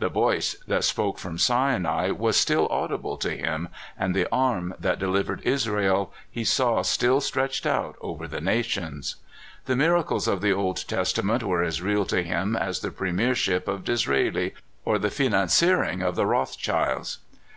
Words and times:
The 0.00 0.08
Voice 0.08 0.56
that 0.66 0.82
spoke 0.82 1.16
from 1.20 1.38
Si 1.38 1.54
nai 1.78 2.10
was 2.10 2.36
still 2.36 2.66
audible 2.72 3.16
to 3.18 3.30
him, 3.36 3.68
and 3.96 4.16
the 4.16 4.26
Arm 4.32 4.74
that 4.80 4.98
de 4.98 5.06
livered 5.08 5.40
Israel 5.44 6.12
he 6.28 6.42
saw 6.42 6.82
still 6.82 7.20
stretched 7.20 7.64
out 7.66 7.94
over 8.00 8.26
the 8.26 8.40
nations. 8.40 9.14
The 9.66 9.76
miracles 9.76 10.26
of 10.26 10.40
the 10.40 10.52
Old 10.52 10.88
Testament 10.88 11.44
were 11.44 11.58
THE 11.60 11.68
EADDL 11.68 11.84
155 11.84 11.86
as 11.86 11.94
real 11.94 12.04
to 12.04 12.28
him 12.28 12.56
as 12.56 12.80
the 12.80 12.90
premiership 12.90 13.68
of 13.68 13.84
Disraeli, 13.84 14.54
or 14.84 14.98
the 14.98 15.08
financiering 15.08 16.02
of 16.02 16.16
the 16.16 16.24
Kothschilds. 16.24 17.18